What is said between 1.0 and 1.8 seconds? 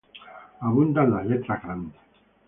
las letras